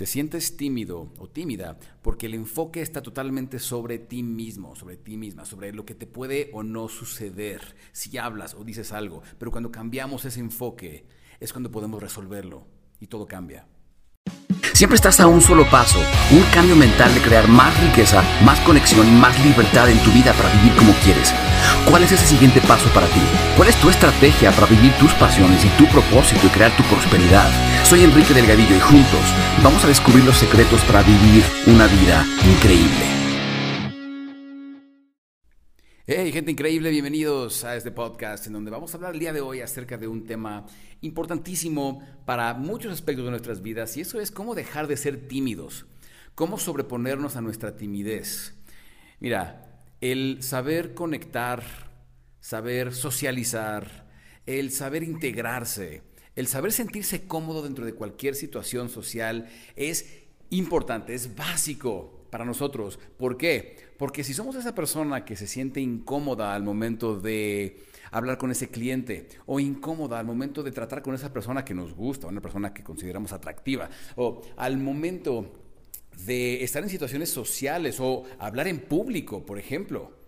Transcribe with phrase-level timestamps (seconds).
[0.00, 5.18] Te sientes tímido o tímida porque el enfoque está totalmente sobre ti mismo, sobre ti
[5.18, 9.20] misma, sobre lo que te puede o no suceder si hablas o dices algo.
[9.38, 11.04] Pero cuando cambiamos ese enfoque
[11.38, 12.66] es cuando podemos resolverlo
[12.98, 13.66] y todo cambia.
[14.72, 15.98] Siempre estás a un solo paso,
[16.30, 20.32] un cambio mental de crear más riqueza, más conexión y más libertad en tu vida
[20.32, 21.34] para vivir como quieres.
[21.90, 23.20] ¿Cuál es ese siguiente paso para ti?
[23.54, 27.69] ¿Cuál es tu estrategia para vivir tus pasiones y tu propósito y crear tu prosperidad?
[27.90, 29.34] Soy Enrique Delgadillo y juntos
[29.64, 33.04] vamos a descubrir los secretos para vivir una vida increíble.
[36.06, 39.40] Hey, gente increíble, bienvenidos a este podcast en donde vamos a hablar el día de
[39.40, 40.66] hoy acerca de un tema
[41.00, 45.84] importantísimo para muchos aspectos de nuestras vidas y eso es cómo dejar de ser tímidos,
[46.36, 48.54] cómo sobreponernos a nuestra timidez.
[49.18, 51.64] Mira, el saber conectar,
[52.38, 54.08] saber socializar,
[54.46, 56.08] el saber integrarse,
[56.40, 62.98] el saber sentirse cómodo dentro de cualquier situación social es importante, es básico para nosotros.
[63.18, 63.76] ¿Por qué?
[63.98, 68.70] Porque si somos esa persona que se siente incómoda al momento de hablar con ese
[68.70, 72.72] cliente o incómoda al momento de tratar con esa persona que nos gusta, una persona
[72.72, 75.52] que consideramos atractiva, o al momento
[76.24, 80.18] de estar en situaciones sociales o hablar en público, por ejemplo,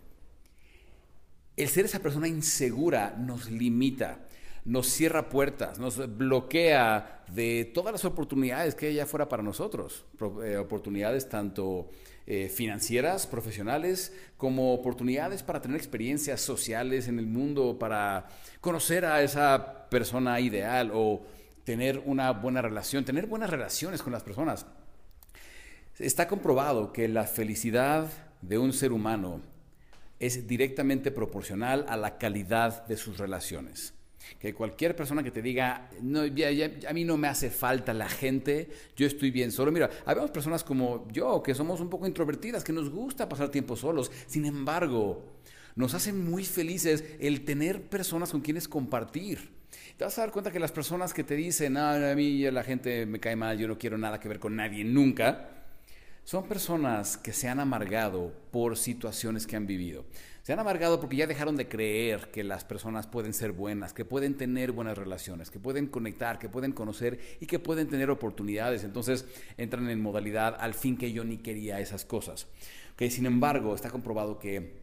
[1.57, 4.27] el ser esa persona insegura nos limita
[4.65, 10.05] nos cierra puertas, nos bloquea de todas las oportunidades que allá fuera para nosotros.
[10.45, 11.91] Eh, oportunidades tanto
[12.27, 18.29] eh, financieras, profesionales, como oportunidades para tener experiencias sociales en el mundo, para
[18.61, 21.23] conocer a esa persona ideal o
[21.65, 24.67] tener una buena relación, tener buenas relaciones con las personas.
[25.99, 28.09] Está comprobado que la felicidad
[28.41, 29.41] de un ser humano
[30.19, 33.95] es directamente proporcional a la calidad de sus relaciones.
[34.39, 35.91] Que cualquier persona que te diga,
[36.89, 39.73] a mí no me hace falta la gente, yo estoy bien solo.
[39.73, 43.77] Mira, habemos personas como yo, que somos un poco introvertidas, que nos gusta pasar tiempo
[43.77, 44.11] solos.
[44.27, 45.25] Sin embargo,
[45.75, 49.51] nos hace muy felices el tener personas con quienes compartir.
[49.97, 53.07] Te vas a dar cuenta que las personas que te dicen, a mí la gente
[53.07, 55.49] me cae mal, yo no quiero nada que ver con nadie nunca,
[56.25, 60.05] son personas que se han amargado por situaciones que han vivido.
[60.43, 64.05] Se han amargado porque ya dejaron de creer que las personas pueden ser buenas, que
[64.05, 68.83] pueden tener buenas relaciones, que pueden conectar, que pueden conocer y que pueden tener oportunidades.
[68.83, 69.25] Entonces
[69.57, 72.49] entran en modalidad al fin que yo ni quería esas cosas.
[72.95, 74.83] Okay, sin embargo, está comprobado que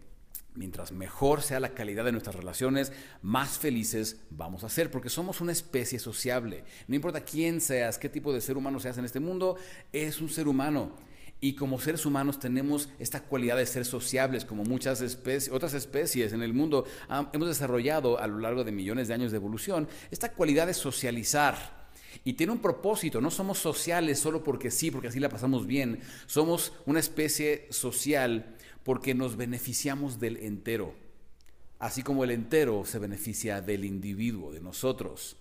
[0.55, 5.41] Mientras mejor sea la calidad de nuestras relaciones, más felices vamos a ser, porque somos
[5.41, 6.63] una especie sociable.
[6.87, 9.57] No importa quién seas, qué tipo de ser humano seas en este mundo,
[9.93, 10.91] es un ser humano.
[11.41, 16.33] Y como seres humanos tenemos esta cualidad de ser sociables, como muchas especies, otras especies
[16.33, 16.85] en el mundo
[17.31, 21.87] hemos desarrollado a lo largo de millones de años de evolución, esta cualidad de socializar.
[22.25, 26.01] Y tiene un propósito, no somos sociales solo porque sí, porque así la pasamos bien,
[26.25, 30.93] somos una especie social porque nos beneficiamos del entero,
[31.77, 35.37] así como el entero se beneficia del individuo, de nosotros.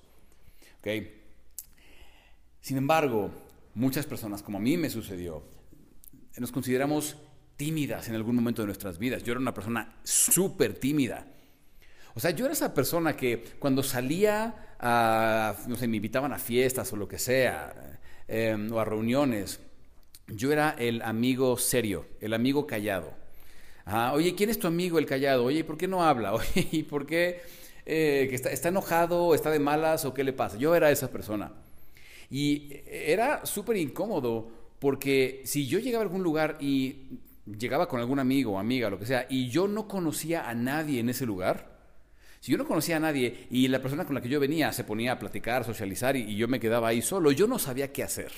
[2.60, 3.32] Sin embargo,
[3.74, 5.42] muchas personas, como a mí me sucedió,
[6.40, 7.16] nos consideramos
[7.56, 9.22] tímidas en algún momento de nuestras vidas.
[9.24, 11.26] Yo era una persona súper tímida.
[12.14, 16.38] O sea, yo era esa persona que cuando salía a, no sé, me invitaban a
[16.38, 19.60] fiestas o lo que sea, em, o a reuniones,
[20.28, 23.12] yo era el amigo serio, el amigo callado.
[24.12, 25.44] Oye, ¿quién es tu amigo el callado?
[25.44, 26.34] Oye, ¿por qué no habla?
[26.34, 27.40] Oye, ¿y por qué
[27.86, 30.58] eh, está, está enojado, está de malas o qué le pasa?
[30.58, 31.52] Yo era esa persona.
[32.30, 38.18] Y era súper incómodo porque si yo llegaba a algún lugar y llegaba con algún
[38.18, 41.78] amigo o amiga, lo que sea, y yo no conocía a nadie en ese lugar,
[42.40, 44.84] si yo no conocía a nadie y la persona con la que yo venía se
[44.84, 48.30] ponía a platicar, socializar y, yo me quedaba ahí solo, yo no sabía qué hacer.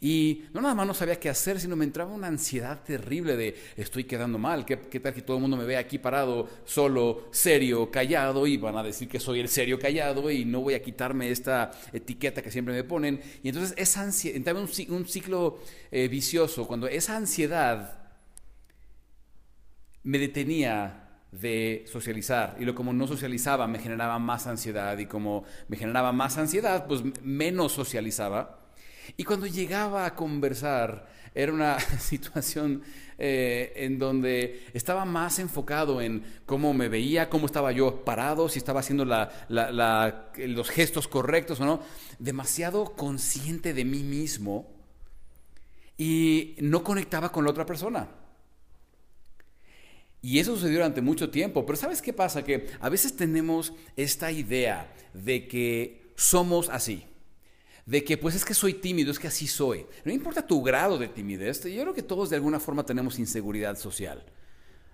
[0.00, 3.56] Y no nada más no sabía qué hacer, sino me entraba una ansiedad terrible de
[3.76, 7.90] estoy quedando mal, ¿qué, tal que todo el mundo me ve aquí parado, solo, serio,
[7.90, 11.30] callado y van a decir que soy el serio callado y no voy a quitarme
[11.30, 13.20] esta etiqueta que siempre me ponen.
[13.42, 15.58] Y entonces esa ansiedad, entraba un, un ciclo
[15.90, 17.98] eh, vicioso, cuando esa ansiedad
[20.02, 22.56] me detenía de socializar.
[22.58, 24.96] Y lo como no socializaba me generaba más ansiedad.
[24.98, 28.58] Y como me generaba más ansiedad pues menos socializaba
[29.16, 32.82] y cuando llegaba a conversar, era una situación
[33.16, 38.58] eh, en donde estaba más enfocado en cómo me veía, cómo estaba yo parado, si
[38.58, 41.80] estaba haciendo los gestos correctos o no.
[42.18, 44.70] Demasiado consciente de mí mismo
[45.96, 48.08] y no conectaba con la otra persona.
[50.20, 51.64] Y eso sucedió durante mucho tiempo.
[51.64, 52.44] Pero ¿sabes qué pasa?
[52.44, 57.07] Que a veces tenemos esta idea de que somos así
[57.88, 59.86] de que pues es que soy tímido, es que así soy.
[60.04, 63.78] No importa tu grado de timidez, yo creo que todos de alguna forma tenemos inseguridad
[63.78, 64.22] social.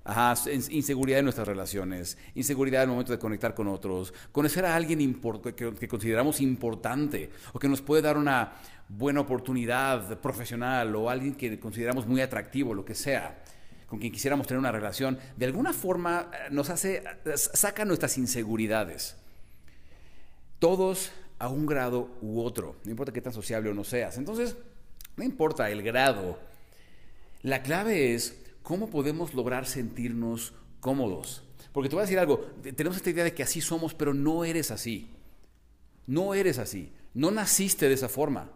[0.04, 0.34] Ajá,
[0.70, 5.20] inseguridad en nuestras relaciones, inseguridad en el momento de conectar con otros, conocer a alguien
[5.56, 8.52] que, consideramos importante o que nos puede dar una
[8.88, 13.42] buena oportunidad profesional o alguien que consideramos muy atractivo, lo que sea,
[13.88, 17.02] con quien quisiéramos tener una relación, de alguna forma eh, nos hace,
[17.34, 19.16] saca nuestras inseguridades.
[20.60, 21.10] Todos
[21.44, 24.16] a un grado u otro, no importa qué tan sociable o no seas.
[24.16, 24.56] Entonces,
[25.16, 26.38] no importa el grado,
[27.42, 31.44] la clave es cómo podemos lograr sentirnos cómodos.
[31.72, 32.40] Porque te voy a decir algo,
[32.74, 35.10] tenemos esta idea de que así somos, pero no eres así.
[36.06, 36.92] No eres así.
[37.12, 38.50] No naciste de esa forma.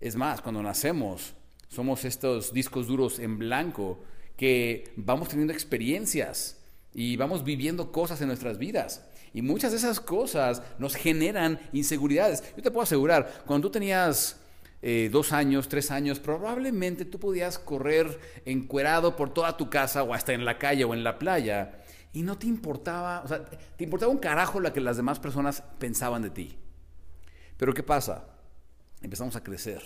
[0.00, 1.34] Es más, cuando nacemos,
[1.68, 4.00] somos estos discos duros en blanco
[4.36, 6.60] que vamos teniendo experiencias
[6.92, 9.05] y vamos viviendo cosas en nuestras vidas.
[9.32, 12.42] Y muchas de esas cosas nos generan inseguridades.
[12.56, 14.40] Yo te puedo asegurar, cuando tú tenías
[14.82, 20.14] eh, dos años, tres años, probablemente tú podías correr encuerado por toda tu casa o
[20.14, 21.82] hasta en la calle o en la playa
[22.12, 25.62] y no te importaba, o sea, te importaba un carajo lo que las demás personas
[25.78, 26.56] pensaban de ti.
[27.56, 28.24] Pero ¿qué pasa?
[29.02, 29.82] Empezamos a crecer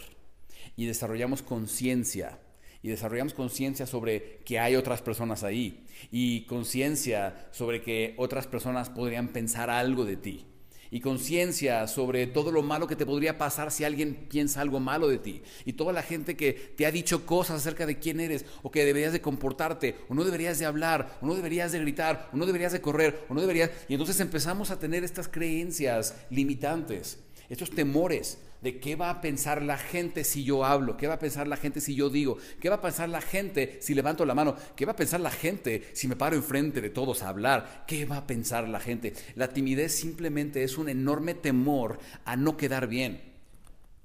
[0.76, 2.38] y desarrollamos conciencia
[2.82, 8.88] y desarrollamos conciencia sobre que hay otras personas ahí y conciencia sobre que otras personas
[8.88, 10.46] podrían pensar algo de ti
[10.90, 15.08] y conciencia sobre todo lo malo que te podría pasar si alguien piensa algo malo
[15.08, 18.44] de ti y toda la gente que te ha dicho cosas acerca de quién eres
[18.62, 22.28] o que deberías de comportarte o no deberías de hablar o no deberías de gritar
[22.32, 26.16] o no deberías de correr o no deberías y entonces empezamos a tener estas creencias
[26.30, 31.14] limitantes estos temores de qué va a pensar la gente si yo hablo, qué va
[31.14, 34.24] a pensar la gente si yo digo, qué va a pensar la gente si levanto
[34.24, 37.28] la mano, qué va a pensar la gente si me paro enfrente de todos a
[37.28, 39.14] hablar, qué va a pensar la gente.
[39.34, 43.22] La timidez simplemente es un enorme temor a no quedar bien,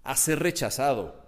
[0.04, 1.26] a ser rechazado,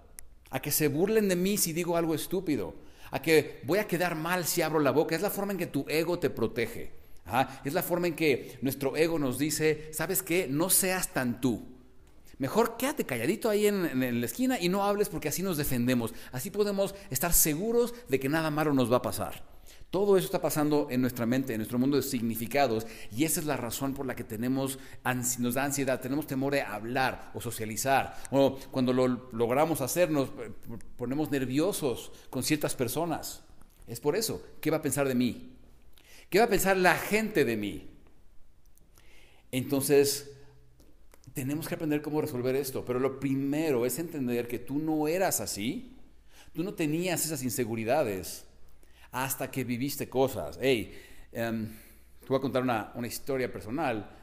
[0.50, 2.74] a que se burlen de mí si digo algo estúpido,
[3.10, 5.14] a que voy a quedar mal si abro la boca.
[5.14, 6.92] Es la forma en que tu ego te protege.
[7.64, 10.46] Es la forma en que nuestro ego nos dice, ¿sabes qué?
[10.48, 11.77] No seas tan tú.
[12.38, 16.14] Mejor quédate calladito ahí en, la esquina y no hables porque así nos defendemos.
[16.30, 19.42] Así podemos estar seguros de que nada malo nos va a pasar.
[19.90, 23.46] Todo eso está pasando en nuestra mente, en nuestro mundo de significados, y esa es
[23.46, 24.78] la razón por la que tenemos,
[25.38, 30.28] nos da ansiedad, tenemos temor de hablar o socializar, o cuando lo logramos hacer nos
[30.28, 30.52] eh,
[30.98, 33.42] ponemos nerviosos con ciertas personas.
[33.86, 35.56] Es por eso, ¿qué va a pensar de mí?
[36.28, 37.88] ¿Qué va a pensar la gente de mí?
[39.50, 40.30] Entonces,
[41.38, 45.40] tenemos que aprender cómo resolver esto, pero lo primero es entender que tú no eras
[45.40, 45.96] así,
[46.52, 48.44] tú no tenías esas inseguridades
[49.12, 50.58] hasta que viviste cosas.
[50.60, 51.00] Hey,
[51.30, 51.68] em,
[52.18, 54.18] te voy a contar una, una historia personal.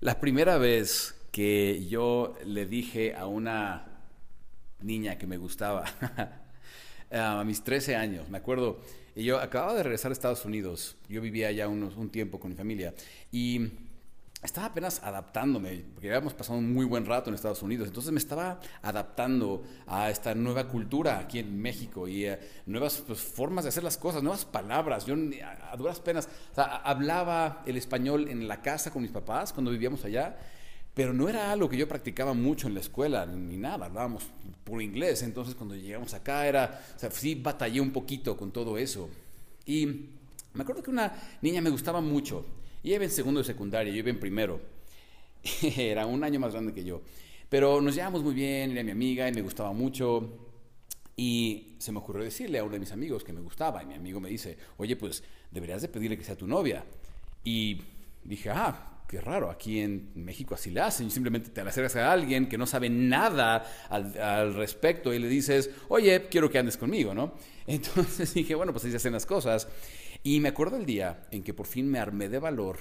[0.00, 4.00] La primera vez que yo le dije a una
[4.80, 5.84] niña que me gustaba,
[7.12, 8.80] a mis 13 años, me acuerdo,
[9.14, 12.56] yo acababa de regresar a Estados Unidos, yo vivía allá unos, un tiempo con mi
[12.56, 12.94] familia,
[13.30, 13.70] y
[14.42, 18.20] estaba apenas adaptándome, porque habíamos pasado un muy buen rato en Estados Unidos, entonces me
[18.20, 23.70] estaba adaptando a esta nueva cultura aquí en México y a nuevas pues, formas de
[23.70, 25.06] hacer las cosas, nuevas palabras.
[25.06, 30.04] Yo a, duras penas, hablaba el español en la casa con mis papás cuando vivíamos
[30.04, 30.38] allá,
[30.94, 34.24] pero no era algo que yo practicaba mucho en la escuela ni nada, hablábamos
[34.62, 38.78] por inglés, entonces cuando llegamos acá era, o sea, sí batallé un poquito con todo
[38.78, 39.10] eso.
[39.66, 39.86] Y
[40.54, 42.44] me acuerdo que una niña me gustaba mucho
[42.82, 44.60] y en segundo de secundaria, yo iba en primero.
[45.76, 47.02] era un año más grande que yo.
[47.48, 50.46] Pero nos llevamos muy bien, era mi amiga y me gustaba mucho.
[51.16, 53.82] Y se me ocurrió decirle a uno de mis amigos que me gustaba.
[53.82, 56.84] Y mi amigo me dice, oye, pues deberías de pedirle que sea tu novia.
[57.42, 57.80] Y
[58.22, 61.10] dije, ah, qué raro, aquí en México así le hacen.
[61.10, 66.28] Simplemente te acercas a alguien que no sabe nada al, respecto y le dices, oye,
[66.30, 67.34] quiero que andes conmigo, ¿no?
[67.66, 69.66] Entonces dije, bueno, pues así se hacen las cosas.
[70.22, 72.80] Y me acuerdo el día en que por fin me armé de valor.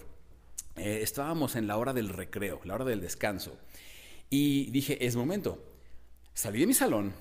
[0.75, 3.57] Eh, estábamos en la hora del recreo, la hora del descanso.
[4.29, 5.63] Y dije, es momento.
[6.33, 7.13] Salí de mi salón,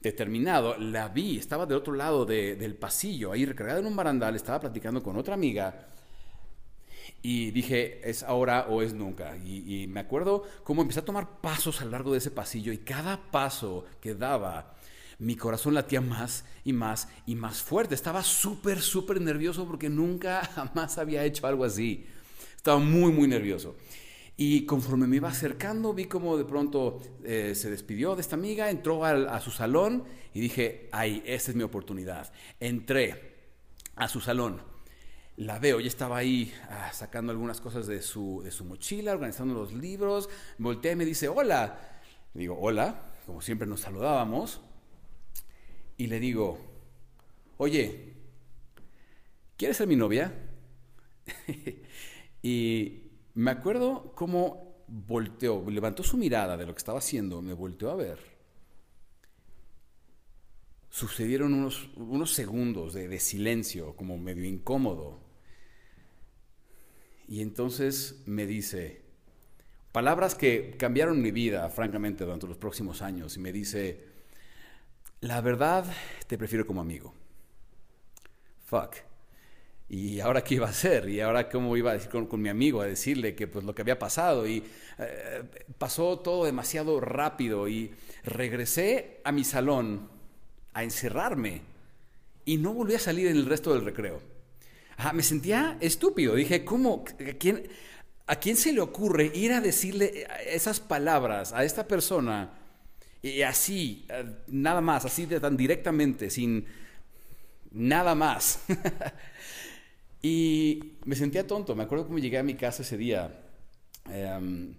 [0.00, 4.60] determinado, la vi, estaba del otro lado del pasillo, ahí recargada en un barandal, estaba
[4.60, 5.88] platicando con otra amiga.
[7.22, 9.36] Y dije, es ahora o es nunca.
[9.36, 12.78] Y, me acuerdo cómo empecé a tomar pasos a lo largo de ese pasillo y
[12.78, 14.74] cada paso que daba
[15.18, 17.94] mi corazón latía más y más y más fuerte.
[17.94, 22.06] Estaba súper, súper nervioso porque nunca jamás había hecho algo así.
[22.56, 23.76] Estaba muy, muy nervioso.
[24.36, 28.68] Y conforme me iba acercando, vi como de pronto eh, se despidió de esta amiga,
[28.68, 32.32] entró a su salón y dije, ay, esta es mi oportunidad.
[32.58, 33.34] Entré
[33.94, 34.60] a su salón,
[35.36, 39.54] la veo, ya estaba ahí ah, sacando algunas cosas de su, de su mochila, organizando
[39.54, 42.00] los libros, volteé y me dice, hola,
[42.34, 44.60] Le digo, hola, como siempre nos saludábamos.
[45.96, 46.58] Y le digo,
[47.56, 48.14] oye,
[49.56, 50.32] ¿quieres ser mi novia?
[52.42, 53.02] y
[53.34, 57.96] me acuerdo cómo volteó, levantó su mirada de lo que estaba haciendo, me volteó a
[57.96, 58.34] ver.
[60.90, 65.23] Sucedieron unos, unos segundos de silencio, como medio incómodo.
[67.26, 69.02] Y entonces me dice,
[69.92, 74.00] palabras que cambiaron mi vida, francamente, durante los próximos años, y me dice,
[75.20, 75.84] la verdad,
[76.26, 77.14] te prefiero como amigo.
[78.66, 78.96] Fuck.
[79.88, 81.08] ¿Y ahora qué iba a hacer?
[81.08, 83.82] ¿Y ahora cómo iba a decir con, mi amigo a decirle que pues lo que
[83.82, 84.46] había pasado?
[84.46, 84.64] Y
[84.98, 85.42] eh,
[85.78, 90.08] pasó todo demasiado rápido y regresé a mi salón
[90.72, 91.62] a encerrarme
[92.44, 94.33] y no volví a salir en el resto del recreo.
[95.12, 96.34] Me sentía estúpido.
[96.34, 97.04] Dije, ¿cómo?
[97.06, 97.68] ¿A quién,
[98.26, 102.52] ¿A quién se le ocurre ir a decirle esas palabras a esta persona?
[103.22, 106.66] Y así, eh, nada más, así tan directamente, sin
[107.70, 108.64] nada más.
[110.22, 111.74] y me sentía tonto.
[111.74, 113.40] Me acuerdo cómo llegué a mi casa ese día.
[114.10, 114.74] Em,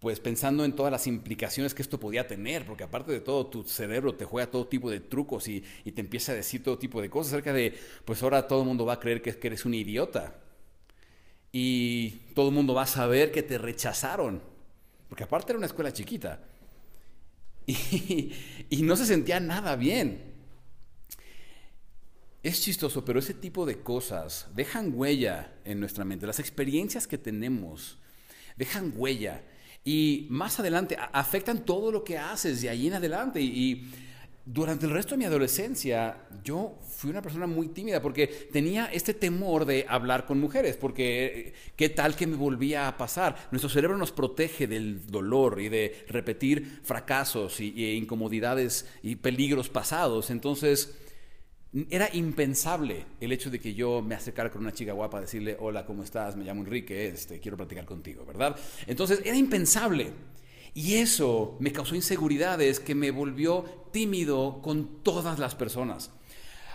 [0.00, 3.64] pues pensando en todas las implicaciones que esto podía tener, porque aparte de todo, tu
[3.64, 7.10] cerebro te juega todo tipo de trucos y, te empieza a decir todo tipo de
[7.10, 10.38] cosas acerca de, pues ahora todo el mundo va a creer que, eres un idiota.
[11.50, 14.40] Y todo el mundo va a saber que te rechazaron,
[15.08, 16.44] porque aparte era una escuela chiquita.
[18.70, 20.22] Y, no se sentía nada bien.
[22.42, 26.26] Es chistoso, pero ese tipo de cosas dejan huella en nuestra mente.
[26.26, 27.98] Las experiencias que tenemos
[28.56, 29.42] dejan huella
[29.88, 33.40] y más adelante afectan todo lo que haces de ahí en adelante.
[33.40, 33.90] Y,
[34.44, 39.12] durante el resto de mi adolescencia, yo fui una persona muy tímida porque tenía este
[39.12, 43.48] temor de hablar con mujeres, porque eh, qué tal que me volvía a pasar.
[43.50, 50.30] Nuestro cerebro nos protege del dolor y de repetir fracasos y incomodidades y peligros pasados.
[50.30, 50.96] Entonces,
[51.90, 55.56] era impensable el hecho de que yo me acercara con una chica guapa a decirle,
[55.60, 56.34] hola, ¿cómo estás?
[56.34, 58.56] Me llamo Enrique, este, quiero platicar contigo, ¿verdad?
[58.86, 60.12] Entonces, era impensable.
[60.74, 66.10] Y eso me causó inseguridades que me volvió tímido con todas las personas.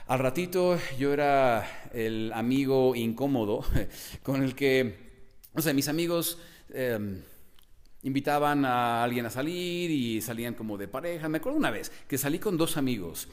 [0.08, 3.64] Al ratito yo era el amigo incómodo
[4.24, 4.96] con el que,
[5.54, 6.38] o sea, mis amigos
[6.70, 7.22] em,
[8.04, 11.30] invitaban a alguien a salir y salían como de pareja.
[11.30, 13.30] Me acuerdo una vez que salí con dos amigos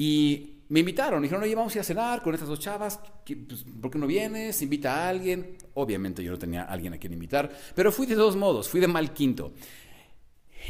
[0.00, 3.64] y me invitaron, dijeron, oye, vamos a ir a cenar con estas dos chavas, pues,
[3.80, 4.62] ¿por qué no vienes?
[4.62, 5.56] Invita a alguien.
[5.74, 8.80] Obviamente yo no tenía a alguien a quien invitar, pero fui de dos modos, fui
[8.80, 9.52] de mal quinto.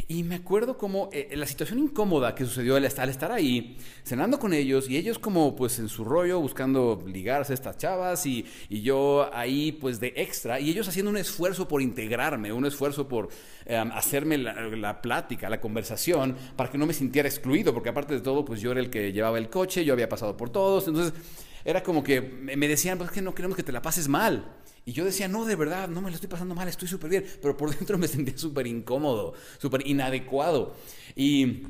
[0.07, 4.53] Y me acuerdo como eh, la situación incómoda que sucedió al estar, ahí, cenando con
[4.53, 8.83] ellos, y ellos como pues en su rollo buscando ligarse a estas chavas, y, y
[8.83, 13.29] yo ahí pues de extra, y ellos haciendo un esfuerzo por integrarme, un esfuerzo por
[13.67, 18.15] em, hacerme la, la, plática, la conversación, para que no me sintiera excluido, porque aparte
[18.15, 20.87] de todo pues yo era el que llevaba el coche, yo había pasado por todos,
[20.89, 21.13] entonces
[21.65, 24.59] era como que me decían, pues es que no queremos que te la pases mal.
[24.89, 27.27] Y yo decía, no, de verdad, no me lo estoy pasando mal, estoy súper bien.
[27.43, 30.75] Pero por dentro me sentía súper incómodo, súper inadecuado.
[31.15, 31.65] Y,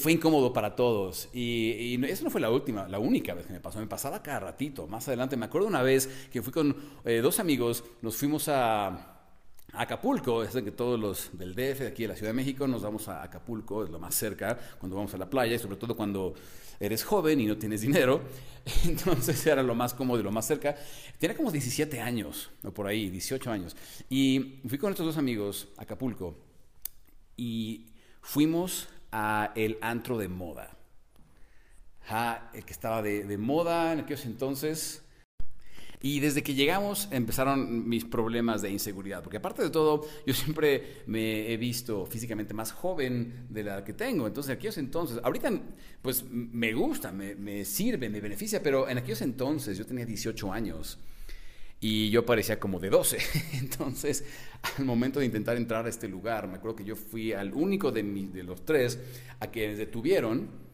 [0.00, 1.28] fue incómodo para todos.
[1.32, 3.78] Y, eso no fue la última, la única vez que me pasó.
[3.78, 4.88] Me pasaba cada ratito.
[4.88, 6.74] Más adelante, me acuerdo una vez que fui con
[7.04, 9.09] eh, dos amigos, nos fuimos a,
[9.72, 13.08] Acapulco, es que todos los del DF, aquí de la Ciudad de México, nos vamos
[13.08, 16.34] a Acapulco, es lo más cerca, cuando vamos a la playa y sobre todo cuando
[16.80, 18.22] eres joven y no tienes dinero.
[18.84, 20.74] Entonces era lo más cómodo y lo más cerca.
[21.18, 23.76] Tenía como 17 años, o por ahí, 18 años.
[24.08, 26.36] Y fui con estos dos amigos a Acapulco
[27.36, 27.86] y
[28.22, 30.76] fuimos a el antro de moda.
[32.54, 35.04] el que estaba de, de moda en aquellos entonces
[36.02, 41.02] y desde que llegamos empezaron mis problemas de inseguridad, porque aparte de todo, yo siempre
[41.06, 44.26] me he visto físicamente más joven de la que tengo.
[44.26, 45.50] Entonces, en aquellos entonces, ahorita
[46.00, 50.52] pues me gusta, me, me sirve, me beneficia, pero en aquellos entonces yo tenía 18
[50.52, 50.98] años
[51.80, 53.18] y yo parecía como de 12.
[53.54, 54.24] Entonces,
[54.78, 57.90] al momento de intentar entrar a este lugar, me acuerdo que yo fui al único
[57.90, 58.98] de, de los tres
[59.40, 60.69] a quienes detuvieron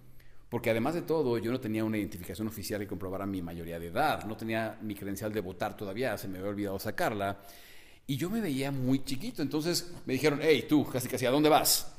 [0.48, 3.88] porque además de todo, yo no tenía una identificación oficial que comprobara mi mayoría de
[3.88, 7.38] edad, no tenía mi credencial de votar todavía, se me había olvidado sacarla.
[8.06, 11.48] Y yo me veía muy chiquito, entonces me dijeron, hey, tú, casi casi, ¿a dónde
[11.48, 11.92] vas?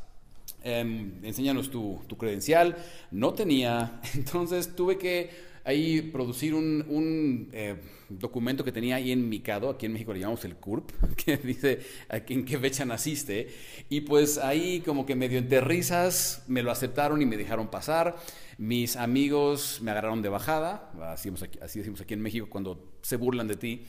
[0.63, 2.77] Em, enséñanos tu, tu credencial.
[3.11, 5.29] No tenía, entonces tuve que
[5.67, 7.75] ahí producir un, un eh,
[8.07, 11.81] documento que tenía ahí en Micado, aquí en México le llamamos el CURP, que dice
[12.09, 13.49] en qué fecha naciste,
[13.89, 18.15] y pues ahí como que medio entre risas me lo aceptaron y me dejaron pasar.
[18.57, 23.57] Mis amigos me agarraron de bajada, así, decimos aquí en México cuando se burlan de
[23.57, 23.85] ti,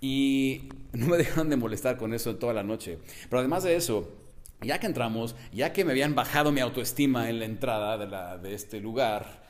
[0.00, 2.98] y no me dejaron de molestar con eso toda la noche.
[3.28, 4.14] Pero además de eso,
[4.60, 8.38] Ya que entramos, ya que me habían bajado mi autoestima en la entrada de, la,
[8.38, 9.44] de este lugar,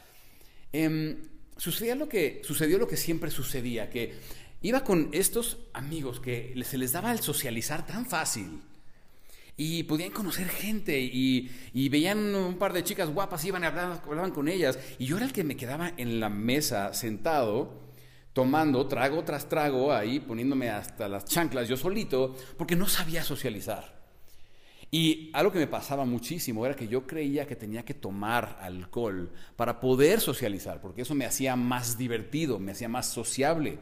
[0.72, 1.16] eh,
[1.96, 4.14] lo que, sucedió lo que siempre sucedía, que
[4.62, 8.62] iba con estos amigos que se les daba el socializar tan fácil
[9.60, 14.00] y podían conocer gente y, y, veían un par de chicas guapas, iban y hablaban,
[14.06, 14.78] hablaban, con ellas.
[15.00, 17.88] Y yo era el que me quedaba en la mesa sentado,
[18.32, 23.97] tomando trago tras trago ahí, poniéndome hasta las chanclas yo solito, porque no sabía socializar.
[24.90, 29.30] Y algo que me pasaba muchísimo era que yo creía que tenía que tomar alcohol
[29.54, 33.78] para poder socializar, porque eso me hacía más divertido, me hacía más sociable.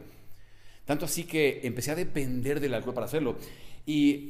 [0.83, 3.37] Tanto así que empecé a depender del alcohol para hacerlo.
[3.85, 4.29] Y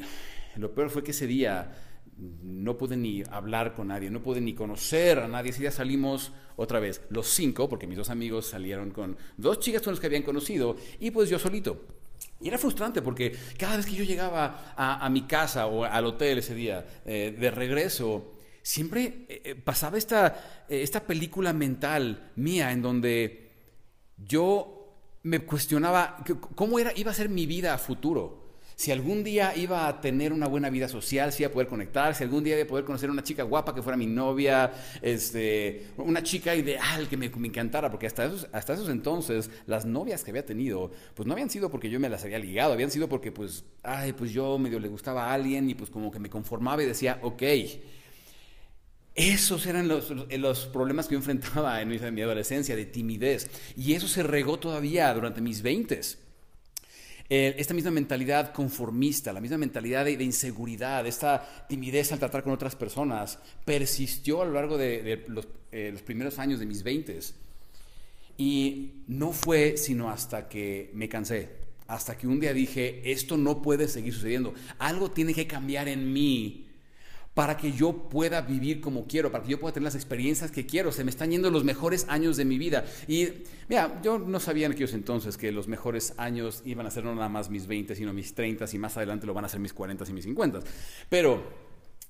[0.55, 1.75] lo peor fue que ese día
[2.43, 5.51] no pude ni hablar con nadie, no pude ni conocer a nadie.
[5.51, 9.81] Ese día salimos otra vez, los cinco, porque mis dos amigos salieron con dos chicas
[9.81, 11.96] con las que habían conocido, y pues yo solito.
[12.39, 16.37] Y era frustrante porque cada vez que yo llegaba a, mi casa o al hotel
[16.37, 22.81] ese día eh, de regreso, siempre eh, pasaba esta, eh, esta película mental mía en
[22.81, 23.51] donde
[24.17, 24.73] yo
[25.23, 26.23] me cuestionaba
[26.55, 28.46] cómo era, iba a ser mi vida a futuro
[28.77, 32.13] si algún día iba a tener una buena vida social, si iba a poder conectar,
[32.13, 35.87] si algún día iba a poder conocer una chica guapa que fuera mi novia, este,
[35.97, 40.23] una chica ideal que me, me encantara, porque hasta esos, hasta esos entonces las novias
[40.23, 43.09] que había tenido, pues no habían sido porque yo me las había ligado, habían sido
[43.09, 46.29] porque pues, ay, pues yo medio le gustaba a alguien y pues como que me
[46.29, 47.43] conformaba y decía, ok.
[49.15, 53.49] Esos eran los, los, problemas que yo enfrentaba en mi, en mi adolescencia, de timidez.
[53.75, 56.19] Y eso se regó todavía durante mis veintes.
[57.29, 62.41] Eh, esta misma mentalidad conformista, la misma mentalidad de, de, inseguridad, esta timidez al tratar
[62.43, 66.65] con otras personas, persistió a lo largo de, de los, eh, los, primeros años de
[66.65, 67.35] mis veintes.
[68.37, 71.49] Y no fue sino hasta que me cansé,
[71.87, 76.13] hasta que un día dije, esto no puede seguir sucediendo, algo tiene que cambiar en
[76.13, 76.66] mí
[77.37, 80.65] para que yo pueda vivir como quiero, para que yo pueda tener las experiencias que
[80.65, 80.91] quiero.
[80.91, 82.83] Se me están yendo los mejores años de mi vida.
[83.07, 83.27] Y
[83.69, 87.13] mira, yo no sabía en aquellos entonces que los mejores años iban a ser no
[87.13, 89.71] nada más mis 20, sino mis 30 y más adelante lo van a ser mis
[89.71, 90.61] 40 y mis 50.
[91.09, 91.66] Pero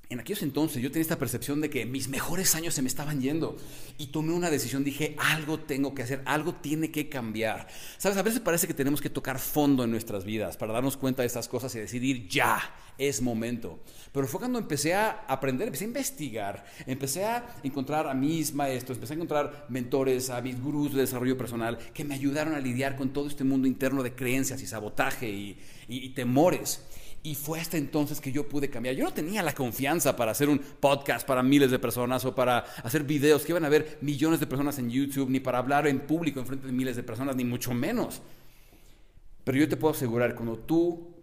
[0.10, 3.22] en aquellos entonces yo tenía esta percepción de que mis mejores años se me estaban
[3.22, 3.58] yendo
[3.98, 7.68] y tomé una decisión, dije, algo tengo que hacer, algo tiene que cambiar.
[7.98, 11.24] Sabes, a veces parece que tenemos que tocar fondo en nuestras vidas para darnos cuenta
[11.24, 13.80] de estas cosas y decidir, ya, es momento.
[14.12, 18.98] Pero fue cuando empecé a aprender, empecé a investigar, empecé a encontrar a mis maestros,
[18.98, 22.96] empecé a encontrar mentores, a mis gurús de desarrollo personal que me ayudaron a lidiar
[22.96, 26.82] con todo este mundo interno de creencias y sabotaje y, y, y temores.
[27.28, 28.96] Y fue hasta entonces que yo pude cambiar.
[28.96, 32.60] Yo no tenía la confianza para hacer un podcast para miles de personas o para
[32.60, 36.00] hacer videos que iban a ver millones de personas en YouTube, ni para hablar en
[36.00, 38.22] público en frente de miles de personas, ni mucho menos.
[39.44, 41.18] Pero yo te puedo asegurar, cuando tú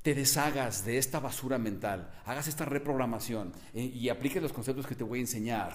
[0.00, 4.94] te deshagas de esta basura mental, hagas esta reprogramación eh, y apliques los conceptos que
[4.94, 5.74] te voy a enseñar,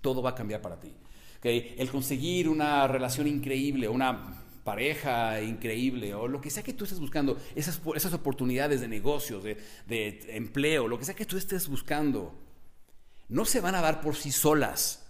[0.00, 0.94] todo va a cambiar para ti.
[1.40, 1.74] ¿Okay?
[1.76, 6.98] El conseguir una relación increíble, una pareja increíble o lo que sea que tú estés
[6.98, 11.68] buscando, esas, esas oportunidades de negocios, de, de empleo, lo que sea que tú estés
[11.68, 12.34] buscando,
[13.28, 15.06] no se van a dar por sí solas.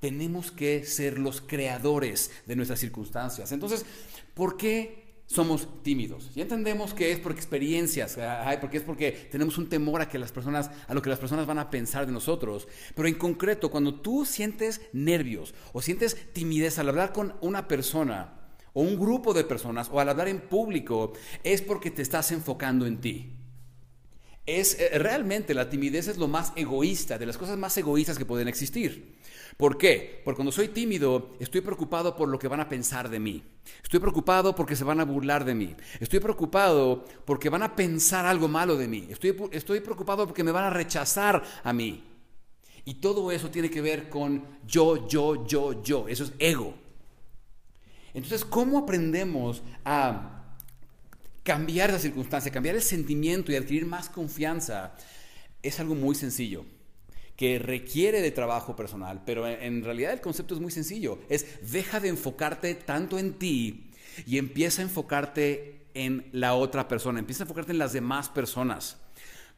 [0.00, 3.52] Tenemos que ser los creadores de nuestras circunstancias.
[3.52, 3.86] Entonces,
[4.34, 6.32] ¿por qué somos tímidos.
[6.34, 8.16] Ya entendemos que es por experiencias,
[8.60, 11.46] porque es porque tenemos un temor a que las personas, a lo que las personas
[11.46, 12.68] van a pensar de nosotros.
[12.94, 18.35] Pero en concreto, cuando tú sientes nervios o sientes timidez al hablar con una persona
[18.76, 22.84] o un grupo de personas o al hablar en público, es porque te estás enfocando
[22.84, 23.32] en ti.
[24.44, 28.26] Es eh, realmente la timidez es lo más egoísta, de las cosas más egoístas que
[28.26, 29.16] pueden existir.
[29.56, 30.20] ¿Por qué?
[30.22, 33.42] Porque cuando soy tímido estoy preocupado por lo que van a pensar de mí.
[33.82, 35.74] Estoy preocupado porque se van a burlar de mí.
[35.98, 39.06] Estoy preocupado porque van a pensar algo malo de mí.
[39.08, 42.04] Estoy, estoy preocupado porque me van a rechazar a mí.
[42.84, 46.08] Y todo eso tiene que ver con yo, yo, yo, yo.
[46.08, 46.85] Eso es ego.
[48.16, 50.54] Entonces, ¿cómo aprendemos a
[51.42, 54.94] cambiar esa circunstancia, cambiar el sentimiento y adquirir más confianza?
[55.62, 56.64] Es algo muy sencillo
[57.36, 61.18] que requiere de trabajo personal, pero en realidad el concepto es muy sencillo.
[61.28, 63.90] Es deja de enfocarte tanto en ti
[64.26, 68.96] y empieza a enfocarte en la otra persona, empieza a enfocarte en las demás personas.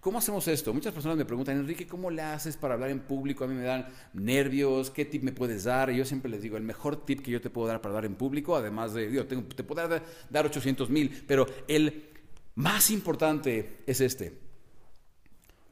[0.00, 0.72] ¿Cómo hacemos esto?
[0.72, 3.42] Muchas personas me preguntan, Enrique, ¿cómo le haces para hablar en público?
[3.42, 5.90] A mí me dan nervios, ¿qué tip me puedes dar?
[5.90, 8.04] Y yo siempre les digo, el mejor tip que yo te puedo dar para hablar
[8.04, 12.10] en público, además de, digo, tengo, te puedo dar, dar 800 mil, pero el
[12.54, 14.38] más importante es este.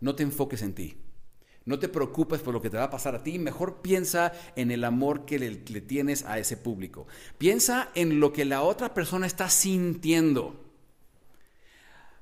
[0.00, 0.96] No te enfoques en ti.
[1.64, 4.72] No te preocupes por lo que te va a pasar a ti, mejor piensa en
[4.72, 7.06] el amor que le, le, tienes a ese público.
[7.38, 10.65] Piensa en lo que la otra persona está sintiendo.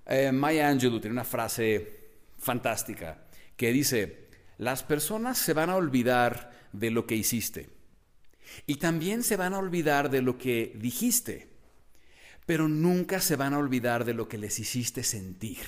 [0.06, 2.04] Eh, Maya Angelou tiene una frase
[2.38, 3.24] fantástica
[3.56, 7.70] que dice, las personas se van a olvidar de lo que hiciste
[8.66, 11.48] y también se van a olvidar de lo que dijiste,
[12.46, 15.60] pero nunca se van a olvidar de lo que les hiciste sentir.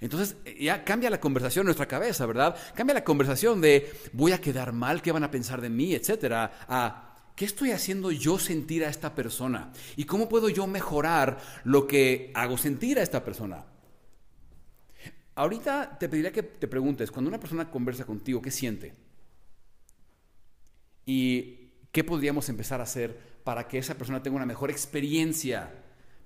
[0.00, 2.56] Entonces ya cambia la conversación en nuestra cabeza, ¿verdad?
[2.74, 6.66] Cambia la conversación de voy a quedar mal, qué van a pensar de mí, etcétera,
[6.68, 9.72] a ¿Qué estoy haciendo yo sentir a esta persona?
[9.96, 13.64] ¿Y cómo puedo yo mejorar lo que hago sentir a esta persona?
[15.34, 18.94] Ahorita te pediría que te preguntes, cuando una persona conversa contigo, ¿qué siente?
[21.06, 25.72] ¿Y qué podríamos empezar a hacer para que esa persona tenga una mejor experiencia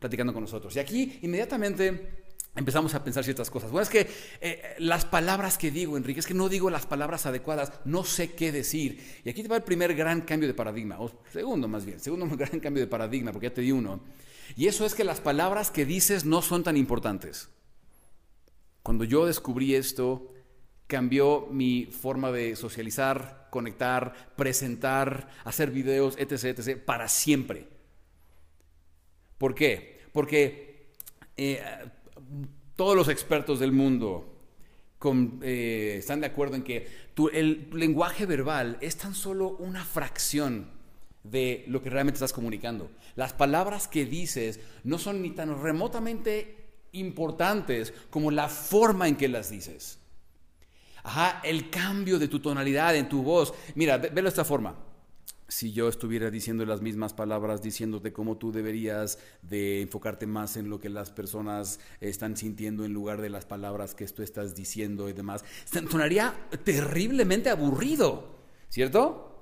[0.01, 0.75] platicando con nosotros?
[0.75, 2.26] Y aquí inmediatamente
[2.57, 3.71] empezamos a pensar ciertas cosas.
[3.71, 4.09] Bueno, es que
[4.41, 8.33] eh, las palabras que digo, Enrique, es que no digo las palabras adecuadas, no sé
[8.33, 9.21] qué decir.
[9.25, 12.27] Y aquí te va el primer gran cambio de paradigma, o segundo más bien, segundo
[12.37, 14.01] gran cambio de paradigma, porque ya te di uno.
[14.57, 17.49] Y eso es que las palabras que dices no son tan importantes.
[18.83, 20.33] Cuando yo descubrí esto,
[20.87, 27.69] cambió mi forma de socializar, conectar, presentar, hacer videos, etc., etc., para siempre.
[29.39, 30.01] ¿Por qué?
[30.13, 30.95] Porque
[31.37, 31.61] eh,
[32.77, 34.33] todos los expertos del mundo
[35.43, 36.89] eh, están de acuerdo en que
[37.33, 40.71] el lenguaje verbal es tan solo una fracción
[41.23, 42.91] de lo que realmente estás comunicando.
[43.15, 46.57] Las palabras que dices no son ni tan remotamente
[46.93, 49.99] importantes como la forma en que las dices.
[51.03, 53.55] Ajá, el cambio de tu tonalidad en tu voz.
[53.75, 54.86] Mira, velo de esta forma
[55.49, 60.69] si yo estuviera diciendo las mismas palabras, diciéndote cómo tú deberías de enfocarte más en
[60.69, 65.09] lo que las personas están sintiendo en lugar de las palabras que tú estás diciendo
[65.09, 65.45] y demás,
[65.91, 68.37] sonaría terriblemente aburrido,
[68.69, 69.33] ¿cierto?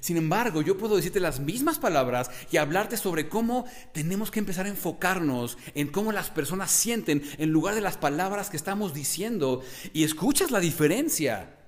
[0.00, 4.66] Sin embargo, yo puedo decirte las mismas palabras y hablarte sobre cómo tenemos que empezar
[4.66, 9.62] a enfocarnos en cómo las personas sienten en lugar de las palabras que estamos diciendo
[9.92, 11.63] y escuchas la diferencia.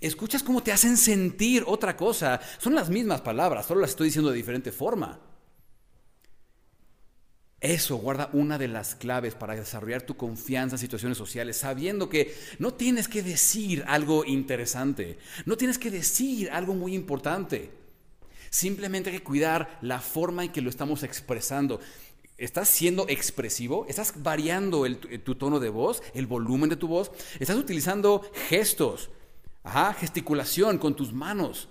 [0.00, 2.40] Escuchas cómo te hacen sentir otra cosa.
[2.58, 5.20] Son las mismas palabras, solo las estoy diciendo de diferente forma.
[7.64, 12.36] Eso guarda una de las claves para desarrollar tu confianza en situaciones sociales, sabiendo que
[12.58, 17.70] no tienes que decir algo interesante, no tienes que decir algo muy importante.
[18.50, 21.80] Simplemente hay que cuidar la forma en que lo estamos expresando.
[22.36, 23.86] ¿Estás siendo expresivo?
[23.88, 24.84] ¿Estás variando
[25.24, 27.12] tu tono de voz, el volumen de tu voz?
[27.40, 29.08] ¿Estás utilizando gestos?
[29.64, 31.68] Ajá, gesticulación con tus manos,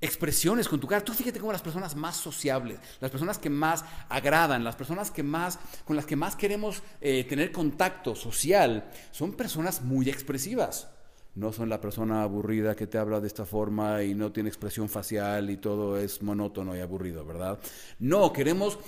[0.00, 1.04] expresiones con tu cara.
[1.04, 5.24] Tú fíjate cómo las personas más sociables, las personas que más agradan, las personas que
[5.24, 10.88] más, con las que más queremos eh, tener contacto social, son personas muy expresivas.
[11.34, 14.88] No son la persona aburrida que te habla de esta forma y no tiene expresión
[14.88, 17.58] facial y todo es monótono y aburrido, ¿verdad?
[17.98, 18.78] No, queremos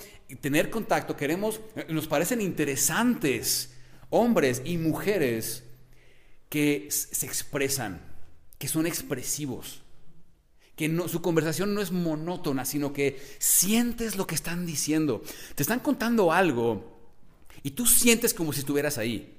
[0.41, 3.77] tener contacto, queremos, nos parecen interesantes
[4.09, 5.65] hombres y mujeres
[6.49, 8.10] que se expresan,
[8.61, 9.81] que son expresivos,
[10.77, 15.23] que su conversación no es monótona, sino que sientes lo que están diciendo.
[15.55, 16.85] Te están contando algo
[17.63, 19.35] y tú sientes como si estuvieras ahí.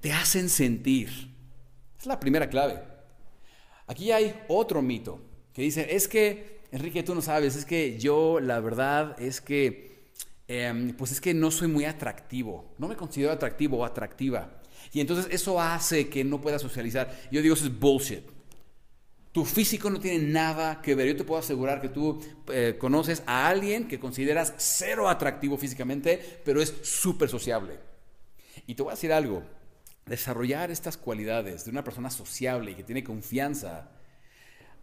[0.00, 1.10] Te hacen sentir.
[1.98, 2.82] Es la primera clave.
[3.86, 5.20] Aquí hay otro mito
[5.52, 10.08] que dice, es que, Enrique, tú no sabes, es que yo la verdad es que,
[10.48, 14.59] em, pues es que no soy muy atractivo, no me considero atractivo o atractiva.
[14.92, 17.16] Y entonces eso hace que no pueda socializar.
[17.30, 18.24] Yo digo, eso es bullshit.
[19.32, 21.06] Tu físico no tiene nada que ver.
[21.06, 26.40] Yo te puedo asegurar que tú eh, conoces a alguien que consideras cero atractivo físicamente,
[26.44, 27.78] pero es súper sociable.
[28.66, 29.44] Y te voy a decir algo.
[30.06, 33.92] Desarrollar estas cualidades de una persona sociable y que tiene confianza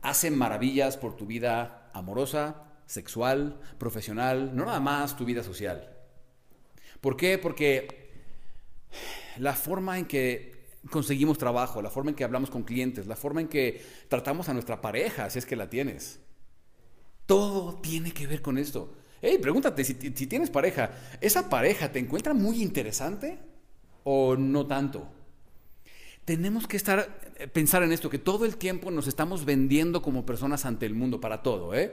[0.02, 5.94] hace maravillas por tu vida amorosa, sexual, profesional, no nada más tu vida social.
[7.02, 7.38] ¿Por qué?
[7.38, 8.08] Porque
[9.40, 10.58] la forma en que
[10.90, 14.54] conseguimos trabajo, la forma en que hablamos con clientes, la forma en que tratamos a
[14.54, 16.20] nuestra pareja, si es que la tienes.
[17.26, 18.94] Todo tiene que ver con esto.
[19.22, 23.40] Hey, pregúntate si, tienes pareja, ¿esa pareja te encuentra muy interesante
[24.04, 25.12] o no tanto?
[26.24, 30.26] Tenemos que estar eh, pensar en esto, que todo el tiempo nos estamos vendiendo como
[30.26, 31.74] personas ante el mundo para todo.
[31.74, 31.92] ¿eh?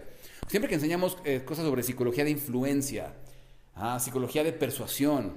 [0.48, 3.14] Siempre que enseñamos eh, cosas sobre psicología de influencia,
[3.74, 5.34] ah, psicología de persuasión,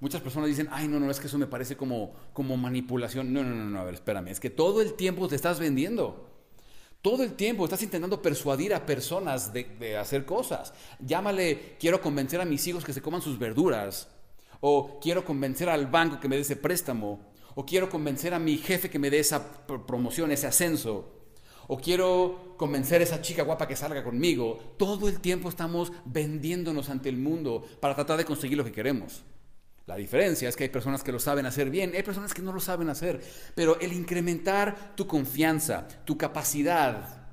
[0.00, 3.32] Muchas personas dicen, ay, no, no, es que eso me parece como, como manipulación.
[3.32, 6.34] No, no, no, no, a ver, espérame, es que todo el tiempo te estás vendiendo.
[7.04, 10.72] Todo el tiempo estás intentando persuadir a personas de, hacer cosas.
[10.98, 14.08] Llámale, quiero convencer a mis hijos que se coman sus verduras.
[14.60, 17.20] O quiero convencer al banco que me dé ese préstamo.
[17.56, 21.12] O quiero convencer a mi jefe que me dé esa promoción, ese ascenso.
[21.66, 24.74] O quiero convencer a esa chica guapa que salga conmigo.
[24.78, 29.24] Todo el tiempo estamos vendiéndonos ante el mundo para tratar de conseguir lo que queremos.
[29.86, 32.52] La diferencia es que hay personas que lo saben hacer bien, hay personas que no
[32.52, 33.20] lo saben hacer,
[33.54, 37.24] pero el incrementar tu confianza, tu capacidad,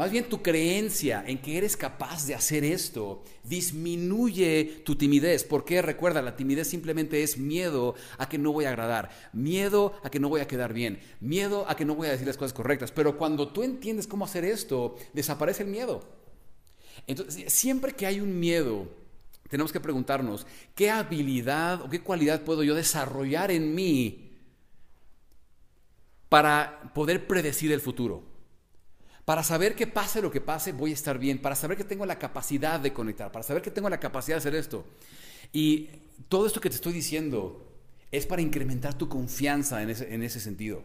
[0.00, 5.44] más bien tu creencia en que eres capaz de hacer esto disminuye tu timidez.
[5.44, 10.08] Porque recuerda, la timidez simplemente es miedo a que no voy a agradar, miedo a
[10.08, 12.54] que no voy a quedar bien, miedo a que no voy a decir las cosas
[12.54, 12.92] correctas.
[12.92, 16.00] Pero cuando tú entiendes cómo hacer esto, desaparece el miedo.
[17.06, 18.88] Entonces, siempre que hay un miedo,
[19.50, 24.38] tenemos que preguntarnos, ¿qué habilidad o qué cualidad puedo yo desarrollar en mí
[26.28, 28.22] para poder predecir el futuro?
[29.24, 31.40] Para saber que pase lo que pase, voy a estar bien.
[31.42, 33.30] Para saber que tengo la capacidad de conectar.
[33.32, 34.84] Para saber que tengo la capacidad de hacer esto.
[35.52, 35.88] Y
[36.28, 37.74] todo esto que te estoy diciendo
[38.12, 40.84] es para incrementar tu confianza en ese, en ese sentido.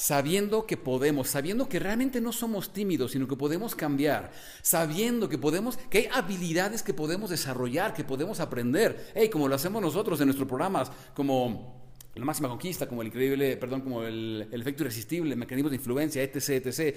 [0.00, 4.32] Sabiendo que podemos, sabiendo que realmente no somos tímidos, sino que podemos cambiar,
[4.62, 9.56] sabiendo que podemos, que hay habilidades que podemos desarrollar, que podemos aprender, hey, como lo
[9.56, 14.48] hacemos nosotros en nuestros programas, como la máxima conquista, como el increíble, perdón, como el,
[14.50, 16.96] efecto irresistible, mecanismos de influencia, etc., etc.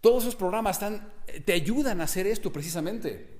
[0.00, 0.80] Todos esos programas
[1.44, 3.38] te ayudan a hacer esto precisamente.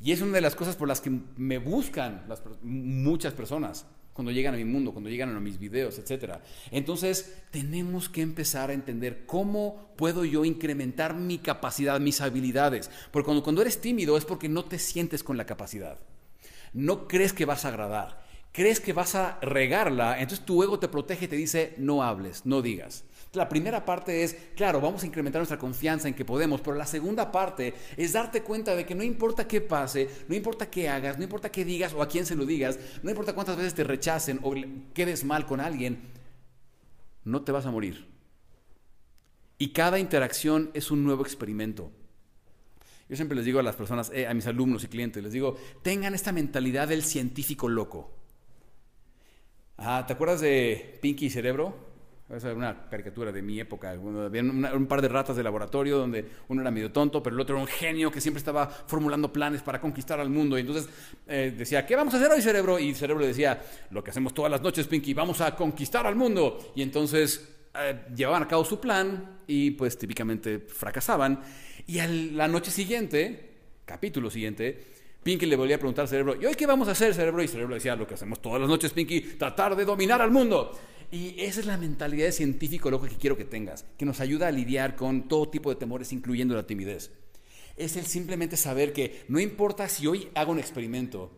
[0.00, 2.26] Y es una de las cosas por las que me buscan
[2.60, 6.36] muchas personas cuando llegan a mi mundo, cuando llegan a mis videos, etc.
[6.70, 12.90] Entonces, tenemos que empezar a entender cómo puedo yo incrementar mi capacidad, mis habilidades.
[13.10, 15.98] Porque cuando, cuando eres tímido es porque no te sientes con la capacidad.
[16.72, 18.24] No crees que vas a agradar
[18.54, 22.46] crees que vas a regarla, entonces tu ego te protege y te dice, no hables,
[22.46, 23.02] no digas.
[23.34, 26.86] La primera parte es, claro, vamos a incrementar nuestra confianza en que podemos, pero la
[26.86, 31.18] segunda parte es darte cuenta de que no importa qué pase, no importa qué hagas,
[31.18, 33.84] no importa qué digas o a quién se lo digas, no importa cuántas veces te
[33.84, 34.54] rechacen o
[34.92, 36.00] quedes mal con alguien,
[37.24, 38.06] no te vas a morir.
[39.58, 41.90] Y cada interacción es un nuevo experimento.
[43.08, 45.56] Yo siempre les digo a las personas, eh, a mis alumnos y clientes, les digo,
[45.82, 48.12] tengan esta mentalidad del científico loco.
[49.76, 51.93] Ah, ¿te acuerdas de Pinky y Cerebro?
[52.30, 53.90] Esa es una caricatura de mi época.
[53.90, 57.56] había un par de ratas de laboratorio donde uno era medio tonto, pero el otro
[57.56, 60.56] era un genio que siempre estaba formulando planes para conquistar al mundo.
[60.56, 60.88] Y entonces
[61.26, 62.78] eh, decía, ¿qué vamos a hacer hoy, Cerebro?
[62.78, 66.16] Y Cerebro le decía, lo que hacemos todas las noches, Pinky, vamos a conquistar al
[66.16, 66.72] mundo.
[66.74, 67.46] Y entonces
[67.78, 71.42] eh, llevaban a cabo su plan y pues típicamente fracasaban.
[71.86, 73.50] Y a la noche siguiente,
[73.84, 74.82] capítulo siguiente,
[75.22, 77.42] Pinky le volvía a preguntar al cerebro, ¿y hoy qué vamos a hacer, cerebro?
[77.42, 80.30] Y el cerebro decía, lo que hacemos todas las noches, Pinky, tratar de dominar al
[80.30, 80.72] mundo.
[81.10, 84.48] Y esa es la mentalidad de científico loco que quiero que tengas, que nos ayuda
[84.48, 87.10] a lidiar con todo tipo de temores, incluyendo la timidez.
[87.76, 91.30] Es el simplemente saber que no importa si hoy hago un experimento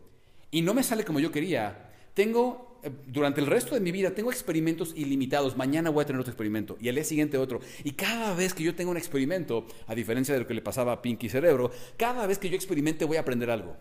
[0.51, 4.11] y no me sale como yo quería, tengo eh, durante el resto de mi vida
[4.11, 5.57] tengo experimentos ilimitados.
[5.57, 7.59] Mañana voy a tener otro experimento y al día siguiente otro.
[7.83, 10.93] Y cada vez que yo tengo un experimento, a diferencia de lo que le pasaba
[10.93, 13.75] a Pinky Cerebro, cada vez que yo experimente voy a aprender algo.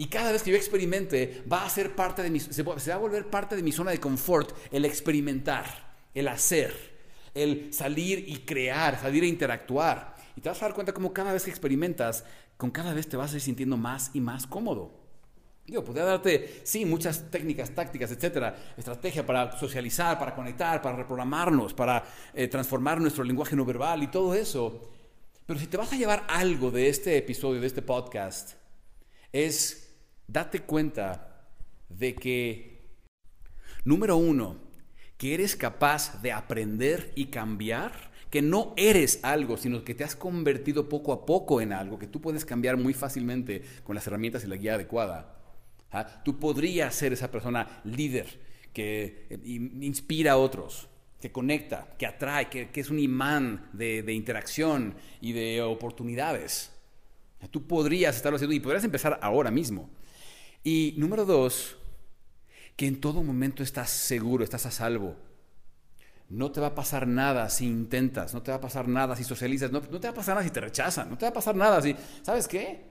[0.00, 2.98] Y cada vez que yo experimente va a ser parte de mi, se va a
[2.98, 5.66] volver parte de mi zona de confort el experimentar,
[6.14, 6.72] el hacer,
[7.34, 10.14] el salir y crear, salir e interactuar.
[10.36, 12.24] Y te vas a dar cuenta como cada vez que experimentas,
[12.56, 14.92] con cada vez te vas a ir sintiendo más y más cómodo.
[15.66, 21.74] Yo podría darte, sí, muchas técnicas, tácticas, etcétera, estrategia para socializar, para conectar, para reprogramarnos,
[21.74, 24.92] para eh, transformar nuestro lenguaje no verbal y todo eso.
[25.44, 28.52] Pero si te vas a llevar algo de este episodio, de este podcast,
[29.32, 29.87] es
[30.28, 31.46] date cuenta
[31.88, 32.82] de que,
[33.84, 34.56] número uno,
[35.16, 40.14] que eres capaz de aprender y cambiar, que no eres algo, sino que te has
[40.14, 44.44] convertido poco a poco en algo, que tú puedes cambiar muy fácilmente con las herramientas
[44.44, 45.34] y la guía adecuada.
[45.90, 46.22] ¿Ah?
[46.22, 48.26] Tú podrías ser esa persona líder
[48.74, 50.88] que eh, inspira a otros,
[51.20, 56.70] que conecta, que atrae, que, es un imán de, interacción y de oportunidades.
[57.50, 59.88] Tú podrías estarlo haciendo y podrías empezar ahora mismo.
[60.64, 61.76] Y número dos,
[62.76, 65.16] que en todo momento estás seguro, estás a salvo.
[66.28, 69.24] No te va a pasar nada si intentas, no te va a pasar nada si
[69.24, 71.32] socializas, no, no te va a pasar nada si te rechazan, no te va a
[71.32, 72.88] pasar nada si, ¿sabes qué?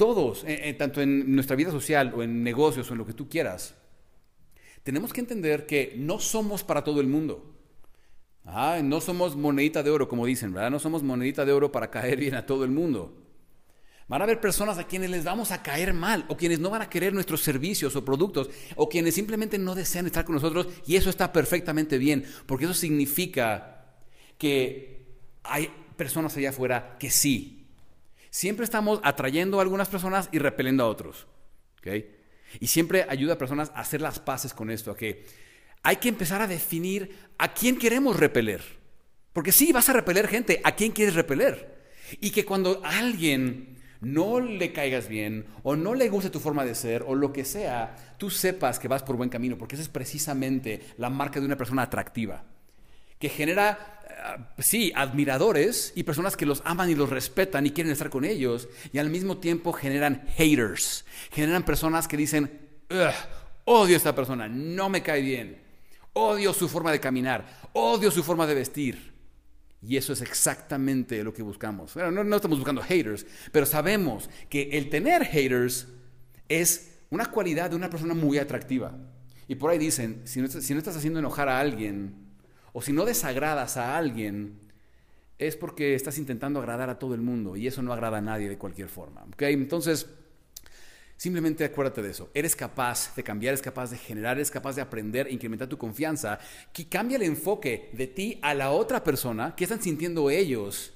[0.00, 3.12] todos, eh, eh, tanto en nuestra vida social o en negocios o en lo que
[3.12, 3.74] tú quieras,
[4.82, 7.54] tenemos que entender que no somos para todo el mundo.
[8.82, 10.70] no somos monedita de oro, como dicen, ¿verdad?
[10.70, 13.12] No somos monedita de oro para caer bien a todo el mundo.
[14.10, 16.82] Van a haber personas a quienes les vamos a caer mal, o quienes no van
[16.82, 20.96] a querer nuestros servicios o productos, o quienes simplemente no desean estar con nosotros, y
[20.96, 23.86] eso está perfectamente bien, porque eso significa
[24.36, 25.06] que
[25.44, 27.60] hay personas allá afuera que sí,
[28.30, 31.26] Siempre estamos atrayendo a algunas personas y repeliendo a otros.
[32.60, 35.26] Y siempre ayuda a personas a hacer las paces con esto, a que
[35.82, 38.62] hay que empezar a definir a quién queremos repeler.
[39.32, 41.80] Porque sí, vas a repeler gente, ¿a quién quieres repeler?
[42.20, 46.74] Y que cuando alguien no le caigas bien o no le guste tu forma de
[46.74, 49.88] ser o lo que sea, tú sepas que vas por buen camino, porque esa es
[49.88, 52.44] precisamente la marca de una persona atractiva,
[53.18, 57.92] que genera, eh, sí, admiradores y personas que los aman y los respetan y quieren
[57.92, 62.50] estar con ellos, y al mismo tiempo generan haters, generan personas que dicen,
[63.64, 65.60] odio a esta persona, no me cae bien,
[66.14, 69.09] odio su forma de caminar, odio su forma de vestir.
[69.82, 71.96] Y eso es exactamente lo que buscamos.
[71.96, 75.88] No, estamos buscando haters, pero sabemos que el tener haters
[76.48, 78.96] es una cualidad de una persona muy atractiva.
[79.48, 82.14] Y por ahí dicen, si no, si no estás haciendo enojar a alguien,
[82.72, 84.58] o si no desagradas a alguien,
[85.38, 88.48] es porque estás intentando agradar a todo el mundo y eso no agrada a nadie
[88.48, 89.24] de cualquier forma.
[89.32, 89.54] ¿okay?
[89.54, 90.06] Entonces,
[91.20, 92.30] Simplemente acuérdate de eso.
[92.32, 95.76] Eres capaz de cambiar, eres capaz de generar, eres capaz de aprender, e incrementar tu
[95.76, 96.38] confianza.
[96.72, 99.54] Que cambia el enfoque de ti a la otra persona.
[99.54, 100.94] ¿Qué están sintiendo ellos?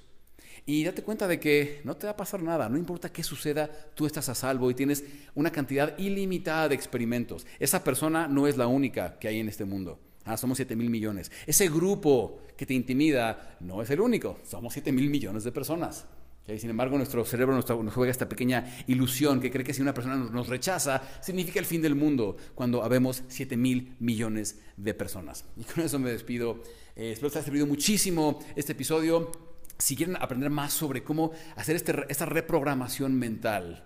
[0.64, 3.68] Y date cuenta de que no te va a pasar nada, no importa qué suceda,
[3.94, 7.46] tú estás a salvo y tienes una cantidad ilimitada de experimentos.
[7.58, 10.00] Esa persona no es la única que hay en este mundo.
[10.24, 11.30] Ah, somos 7 mil millones.
[11.46, 16.06] Ese grupo que te intimida no es el único, somos 7 mil millones de personas.
[16.46, 20.16] Sin embargo, nuestro cerebro nos, juega esta pequeña ilusión que cree que si una persona
[20.16, 25.46] nos, rechaza, significa el fin del mundo, cuando habemos 7 mil millones de personas.
[25.56, 26.62] Y con eso me despido.
[26.96, 29.32] Eh, espero que te haya servido muchísimo este episodio.
[29.78, 33.82] Si quieren aprender más sobre cómo hacer este, esta reprogramación mental,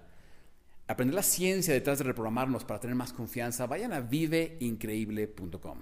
[0.88, 5.80] aprender la ciencia detrás de reprogramarnos para tener más confianza, vayan a viveincreíble.com.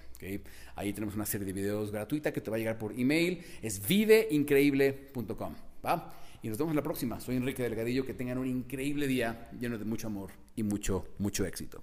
[0.75, 3.43] Ahí tenemos una serie de videos gratuita que te va a llegar por email.
[3.63, 5.55] Es viveincreíble.com.
[5.85, 6.26] ¿va?
[6.43, 7.21] Y nos vemos la próxima.
[7.21, 11.45] Soy Enrique Delgadillo, que tengan un increíble día lleno de mucho amor y mucho, mucho
[11.45, 11.83] éxito.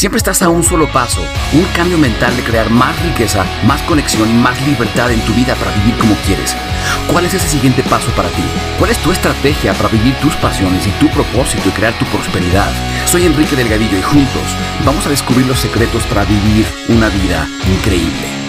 [0.00, 1.20] Siempre estás a un solo paso,
[1.52, 5.54] un cambio mental de crear más riqueza, más conexión y más libertad en tu vida
[5.56, 6.56] para vivir como quieres.
[7.12, 8.42] ¿Cuál es ese siguiente paso para ti?
[8.78, 12.72] ¿Cuál es tu estrategia para vivir tus pasiones y tu propósito y crear tu prosperidad?
[13.06, 18.39] Soy Enrique Delgadillo y juntos vamos a descubrir los secretos para vivir una vida increíble.